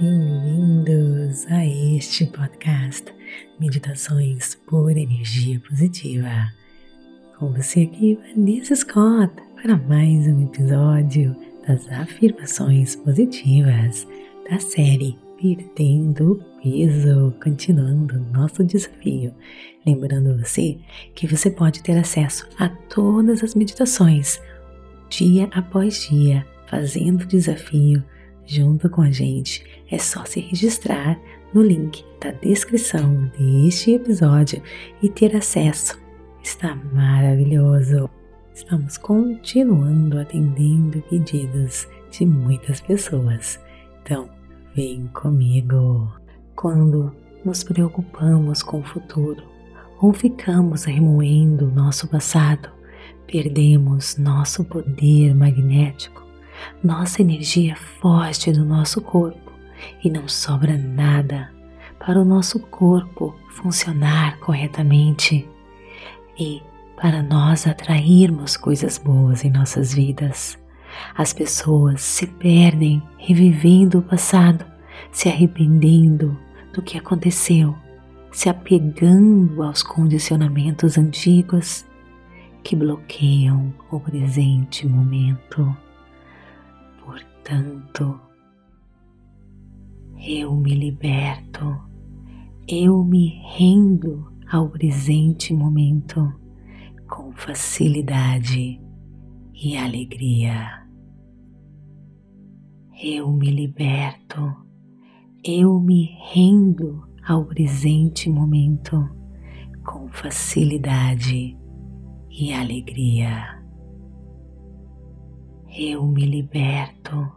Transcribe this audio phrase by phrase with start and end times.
[0.00, 3.14] Bem-vindos a este podcast
[3.60, 6.48] Meditações por Energia Positiva.
[7.38, 11.36] Com você aqui, Vanessa Scott, para mais um episódio
[11.68, 14.08] das afirmações positivas
[14.50, 19.34] da série Perdendo Peso, continuando nosso desafio.
[19.84, 20.78] Lembrando você
[21.14, 24.40] que você pode ter acesso a todas as meditações,
[25.10, 28.02] dia após dia, fazendo o desafio
[28.50, 31.18] junto com a gente, é só se registrar
[31.52, 34.62] no link da descrição deste episódio
[35.02, 35.98] e ter acesso.
[36.42, 38.08] Está maravilhoso!
[38.54, 43.60] Estamos continuando atendendo pedidos de muitas pessoas.
[44.02, 44.28] Então,
[44.74, 46.12] vem comigo.
[46.54, 49.42] Quando nos preocupamos com o futuro
[50.00, 52.68] ou ficamos remoendo o nosso passado,
[53.26, 56.20] perdemos nosso poder magnético
[56.82, 59.49] nossa energia foge do nosso corpo
[60.02, 61.50] e não sobra nada
[61.98, 65.48] para o nosso corpo funcionar corretamente
[66.38, 66.62] e
[66.96, 70.58] para nós atrairmos coisas boas em nossas vidas.
[71.16, 74.64] As pessoas se perdem revivendo o passado,
[75.12, 76.36] se arrependendo
[76.72, 77.76] do que aconteceu,
[78.32, 81.84] se apegando aos condicionamentos antigos
[82.62, 85.74] que bloqueiam o presente momento.
[87.04, 88.20] Portanto,
[90.22, 91.80] eu me liberto,
[92.68, 96.30] eu me rendo ao presente momento
[97.08, 98.78] com facilidade
[99.54, 100.86] e alegria.
[103.02, 104.54] Eu me liberto,
[105.42, 109.08] eu me rendo ao presente momento
[109.86, 111.56] com facilidade
[112.30, 113.58] e alegria.
[115.78, 117.32] Eu me liberto,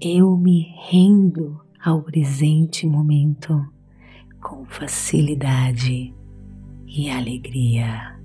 [0.00, 3.66] eu me rendo ao presente momento
[4.40, 6.14] com facilidade
[6.86, 8.16] e alegria.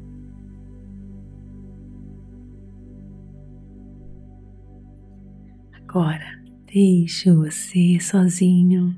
[5.73, 6.40] Agora
[6.72, 8.96] deixe você sozinho,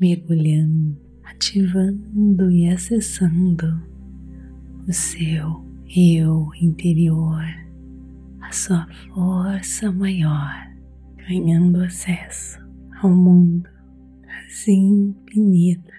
[0.00, 3.82] mergulhando, ativando e acessando
[4.88, 5.62] o seu
[5.94, 7.44] eu interior
[8.40, 10.66] a sua força maior,
[11.28, 12.69] ganhando acesso
[13.02, 13.68] ao mundo
[14.22, 15.94] das infinitas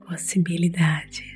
[0.00, 1.35] possibilidades.